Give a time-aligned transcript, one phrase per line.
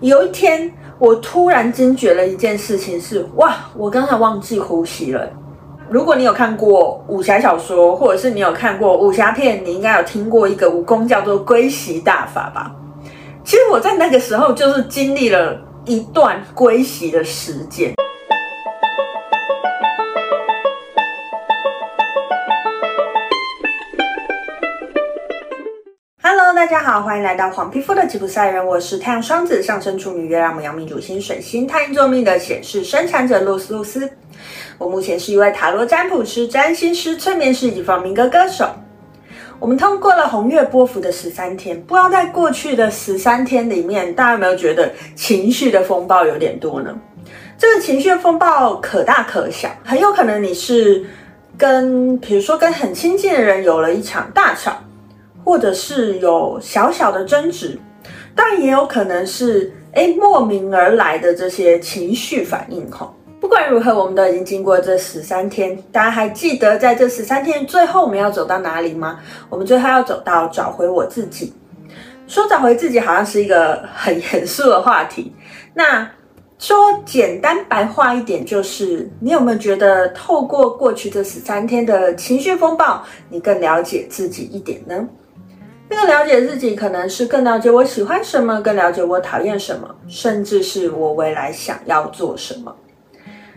[0.00, 5.28] 有一天，我突然惊觉了一件事情是：哇，我刚才忘记呼吸了。
[5.90, 12.74] 如果你有看过武侠小说，或者是你有看过武侠片，你应该有听过一个武功叫做龟息大法吧？
[13.44, 17.92] 其实我在那个时候就是经历了一段龟息的时间。
[26.70, 34.08] 大家好，欢迎来到黄皮肤的吉普赛人，我是太阳双子上升处女月亮牡羊命主星水星太阴坐命的显示生产者露丝露丝。
[34.78, 38.70] 我目前是一位塔罗占卜师、占星师、催眠师以及放民歌歌手。
[39.58, 46.96] 我们通过了红月波幅的十三天，不知道在过去的十三天里面，大家有没有觉得情绪的风暴有点多呢？
[47.58, 51.04] 这个情绪的风暴可大可小，很有可能你是
[51.58, 54.80] 跟，比如说跟很亲近的人有了一场大吵。
[55.44, 57.78] 或者是有小小的争执，
[58.34, 63.12] 但也有可能是诶莫名而来的这些情绪反应哈。
[63.40, 69.18] 不管如何，我们都已经经过这十三天，大家还记得在这十三天最后我们要走到哪里吗？
[69.48, 71.52] 我们最后要走到找回我自己。
[72.28, 75.34] 说找回自己好像是一个很 严肃的话题，
[75.74, 76.08] 那
[76.58, 85.08] 说简单白话一点，就是你有没有觉得透过过去这十三天的情绪风暴，你更了解自己一点呢？
[85.92, 92.72] 那个了解自己，可能是更了解我喜欢什么，更了解我讨厌什么，甚至是我未来想要做什么。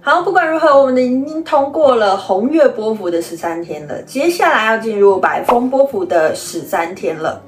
[0.00, 7.40] 好，不管如何，我们已经通过了红月波幅的十三天了，接下来要进入白风波幅的十三天了。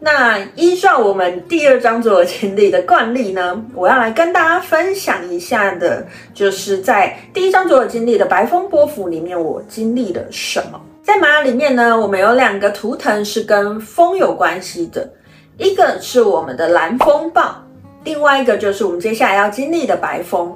[0.00, 10.80] 那依照我们第二张左耳经历的惯例呢，我要来跟大家分享一下的，就是在第一张左耳经历的白风波幅里面，我经历了什么。
[11.08, 15.10] 在玛雅里面呢，我们有两个图腾是跟风有关系的，
[15.56, 17.64] 一个是我们的蓝风暴，
[18.04, 20.54] 另外一个就是我们接下来要经历的白风。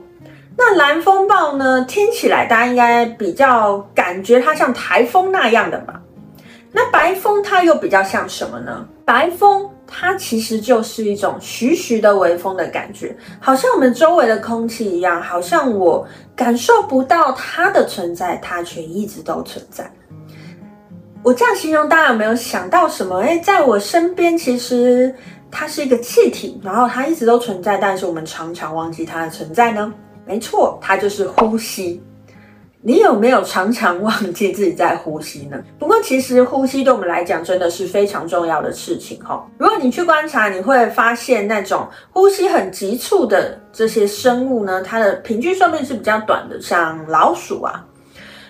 [0.59, 5.99] 那蓝风暴呢，听起来大家应该比较感觉它像台风那样的吧？
[6.71, 8.87] 那白风它又比较像什么呢？
[9.07, 16.07] 白风它其实就是一种徐徐的微风的感觉，好像我们周围的空气一样，好像我
[16.37, 19.91] 感受不到它的存在，它却一直都存在。
[21.25, 23.19] 我这样形容，大家有没有想到什么？
[23.19, 25.15] 诶，在我身边，其实
[25.53, 29.93] 它是一个气体，然后它一直都存在，但是我们常常忘记它的存在呢？
[30.27, 32.03] 没错，它就是呼吸。
[32.85, 35.57] 你有没有常常忘记自己在呼吸呢？
[35.79, 39.49] 不过，其实呼吸对我们来讲真的是非常重要的事情哈。
[39.57, 47.87] 如果你去观察，你会发现那种呼吸很急促的这些生物呢，它的平均寿命是比较短的，像老鼠啊。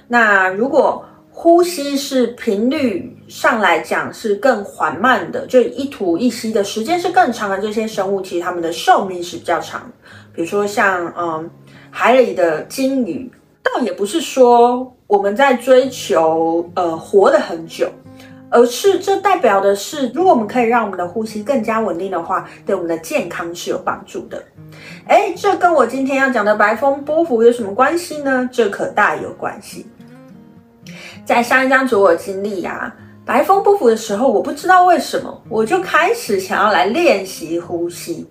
[0.08, 1.04] 那如果
[1.42, 7.58] 呼吸是频率上来讲是更缓慢的，就一吐一吸的时间是更长的。
[7.58, 9.90] 这些生物其实它们的寿命是比较长。
[10.32, 11.50] 比如说像嗯
[11.90, 13.28] 海里的鲸鱼，
[13.60, 17.90] 倒也不是说我们在追求呃活得很久，
[18.48, 24.40] 而是这代表的是，如果我们可以让我们的呼吸更加稳定的话，对我们的健康是有帮助的。
[25.08, 28.48] 哎，这跟我今天要讲的白风波幅有什么关系呢？
[28.52, 29.84] 这可大有关系。
[31.24, 32.94] 在上一张左耳经历啊，
[33.24, 38.26] 白风不服的时候，我不知道为什么，我就开始想要来练习呼吸。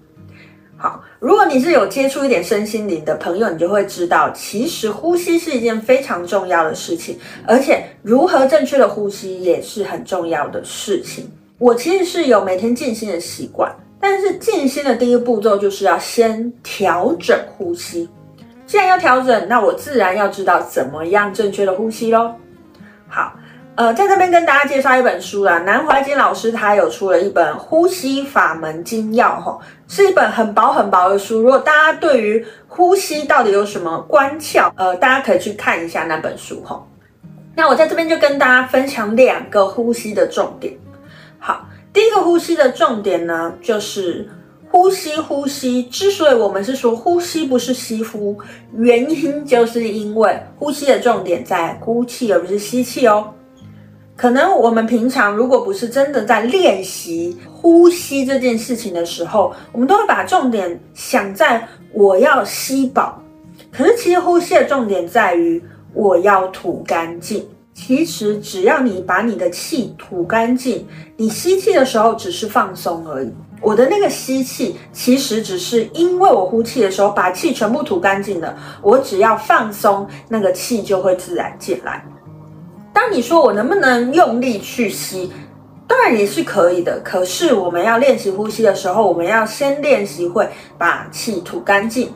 [0.75, 11.29] 好，如果你是有接触一点身心灵的朋友，你就会知道，其实呼吸是一件非常重要的事情，而且如何正确的呼吸也是很重要的事情。
[11.59, 18.09] 我其实是有每天静心的习惯，但是静心的第一步骤就是要先调整呼吸。
[18.65, 22.33] 既然要调整，那我自然要知道怎么样正确的呼吸喽。
[23.13, 23.33] 好，
[23.75, 31.41] 呃，在这边跟大家介绍一本书啦，南怀瑾老师他有出了一本《呼吸法门精要》哈，是一本很薄很薄的书。
[31.41, 36.81] 如果大家对于呼吸到底有什么关窍，呃，大家可以去看一下那本书哈。
[37.53, 40.73] 那我在这边就跟大家分享两个呼吸的重点。
[41.37, 44.29] 好，第一个呼吸的重点呢，就是。
[44.71, 45.83] 呼吸，呼吸。
[45.83, 48.37] 之所以我们是说呼吸，不是吸呼，
[48.73, 53.33] 原因就是因为呼吸的重点在呼气，而不是吸气哦。
[54.15, 63.21] 可能我们平常如果不是真的在练习呼吸这件事情的时候，我们都会把重点想在我要吸饱。
[63.71, 65.61] 可是其实呼吸的重点在于
[65.93, 67.45] 我要吐干净。
[67.73, 70.85] 其实只要你把你的气吐干净，
[71.17, 73.31] 你吸气的时候只是放松而已。
[73.61, 82.03] 我的那个吸气，其实只是因为我呼气的时候把气全部吐干净了，我只要放松，那个气就会自然进来。
[82.91, 85.31] 当你说我能不能用力去吸，
[85.87, 86.99] 当然也是可以的。
[87.03, 92.11] 可是我们要练习呼吸的时候，我们要先练习会把气吐干净。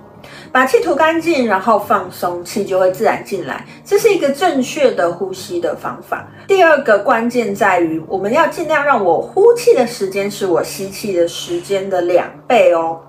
[0.51, 3.65] 把气吐干净，然后放松，气就会自然进来。
[3.83, 6.27] 这是一个正确的呼吸的方法。
[6.47, 13.01] 第二个关键在于，我们要尽量让我呼气的时间是我吸气的时间的两倍哦。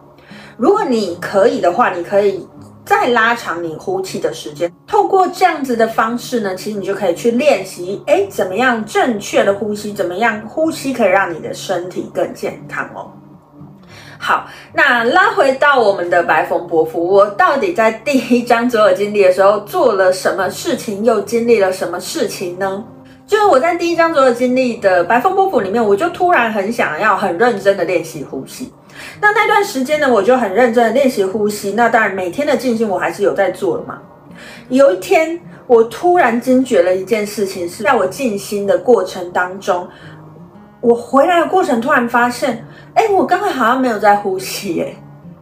[0.56, 2.48] 如果你可以的话，你可以
[2.84, 4.72] 再拉长你呼气的时间。
[4.86, 9.92] 透过这样子的方式呢，其实你就可以去练习，诶，怎么样正确的呼吸？
[9.92, 13.12] 怎么样呼吸可以让你的身体更健康哦？
[14.18, 22.84] 好，那拉回到我们的白风波符，我到底在第一章左耳经历的时候做了什么事情，又经历了什么事情呢？
[23.26, 28.72] 就是我在第一章左耳经历的白风波符里面，我就突然很想要很认真的练习呼吸。
[29.20, 31.72] 那那段时间呢，我就很认真的练习呼吸。
[31.72, 33.98] 那当然每天的静心我还是有在做的嘛。
[34.68, 39.88] 有一天，我突然惊觉了一件事情，是在我静心的过程当中，
[40.80, 42.64] 我回来的过程突然发现。
[42.94, 44.90] 哎，我刚才好像没有在呼吸，哎，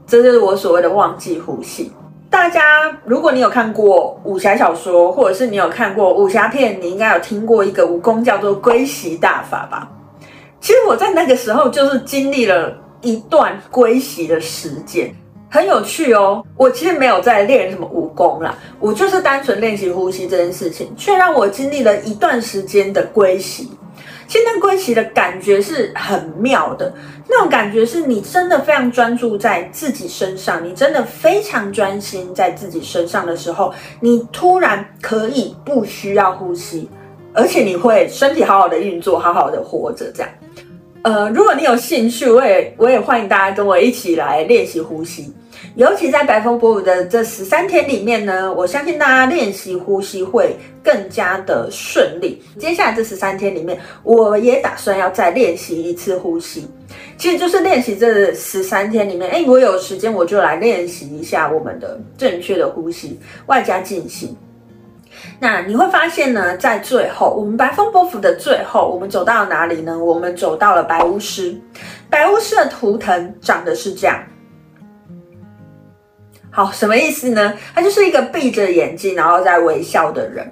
[0.08, 1.92] 这就是我所谓的忘记呼吸。
[2.28, 2.60] 大家，
[3.04, 9.88] 如果你有看过武侠小说，或者是你有看过武侠片，你应该有听过一个武功叫做龟息大法吧？
[10.60, 15.14] 其实我在那个时候就是经历了一段龟息的时间，
[15.48, 16.44] 很有趣哦。
[16.56, 23.70] 我其实没有在练什么武功啦，我就是单纯练习呼吸这件事情，却让我经历了一段时间的归息。
[24.26, 26.92] 现在归息的感觉是很妙的，
[27.28, 36.88] 那种感觉是你真的非常专注在自己身上，你真的非常专心在自己身上的时候，你突然可以不需要呼吸，
[37.32, 40.10] 而且你会身体好好的运作，好好的活着。
[40.12, 40.30] 这样，
[41.02, 45.32] 呃，如果你有兴趣，我也我也欢迎大家跟我一起来练习呼吸。
[45.76, 52.42] 尤其在白风波符的这十三天里面呢，我相信大家练习呼吸会更加的顺利。
[52.58, 56.68] 接下来这十三天里面，我也打算要再练习一次呼吸，
[57.16, 64.36] 其实就是练习这十三天里面，哎，我有时间我就来练习一下我们的正确的呼吸，外加静心。
[65.40, 69.98] 那你会发现呢，在最后，我们白风波符的最后，我们走到了哪里呢？
[69.98, 71.58] 我们走到了白巫师。
[72.10, 74.22] 白巫师的图腾长得是这样。
[76.50, 77.52] 好，什么意思呢？
[77.74, 80.50] 他就是一个闭着眼睛，然后在微笑的人。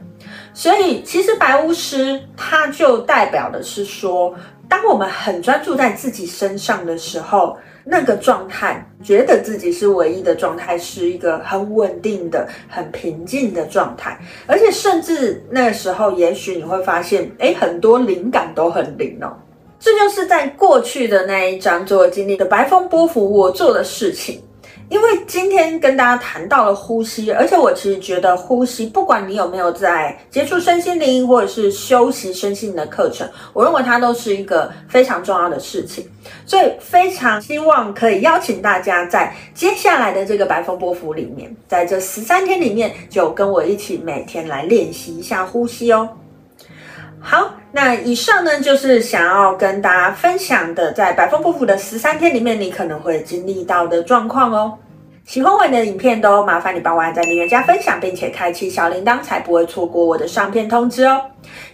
[0.55, 4.35] 所以，其实白巫师他就代表的是说，
[4.69, 14.19] 当我们很专注在自己身上的时候，那个状态，觉得自己是唯一的状态，是一个很稳定的、很平静的状态。
[14.47, 19.33] 而且，甚至那个时候，也许你会发现，诶，很多灵感都很灵哦。
[19.81, 24.43] 这就是在过去的那一章作为经历的白风波符，我做的事情。
[24.93, 36.07] 因为今天跟大家谈到了呼吸，而且我其实觉得呼吸，不管你有没有在接触身心灵或者是修习身心灵的课程，我认为它都是一个非常重要的事情。
[36.45, 46.07] 所以非常希望可以邀请大家在接下来的这个白风波符里面，在这十三天里面，就跟我一起每天来练习一下呼吸哦。
[47.25, 54.77] 好，那以上呢，就是想要跟大家分享的，在白风波符的十三天里面，你可能会经历到的状况哦。
[55.25, 61.23] 喜欢我的影片都麻烦你帮我按赞、订阅、加分享，并且开启小铃铛，才不会错过我的上片通知哦。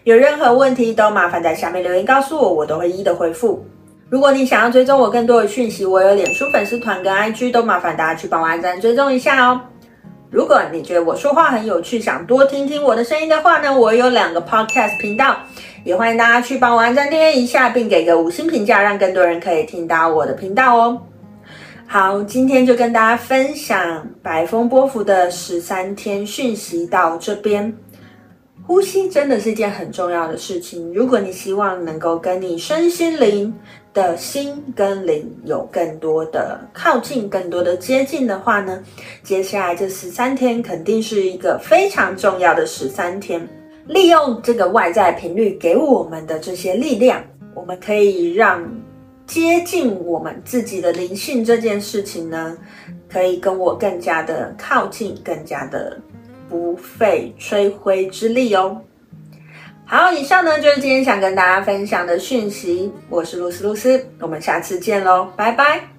[0.04, 3.66] 有任何问题都麻烦在下面留言告诉我，我都会一一的回复。
[4.10, 9.60] 如果你想要追踪我更多的讯息，我有脸书粉丝团跟 IG，都麻烦大家去帮我按赞追踪一下哦。
[10.30, 15.36] 如果你觉得我说话很有趣，想多听听我的声音的话呢，我有两个 podcast 频道，
[15.84, 21.00] 也欢迎大家去帮我按赞订阅一下，并给个五星评价，让更多人可以听到我的频道哦。
[21.86, 27.74] 好，今天就跟大家分享百风波幅的十三天讯息到这边。
[28.68, 30.92] 呼吸真的是一件很重要的事情。
[30.92, 33.52] 如果你希望能够跟你身心灵
[33.94, 38.84] 的心跟灵有更多的靠近、更多的接近的话呢，
[39.22, 43.48] 接下来这十三天肯定是一个非常重要的十三天。
[43.86, 48.62] 利用这个外在频率给我们的这些力量，我们可以让
[49.26, 52.54] 接近我们自己的灵性这件事情呢，
[53.10, 55.98] 可以跟我更加的靠近，更加的
[56.48, 58.82] 不费吹灰之力哦。
[59.84, 62.92] 好，以上呢就是今天想跟大家分享的讯息。
[63.08, 65.97] 我是露丝露丝，我们下次见喽，拜拜。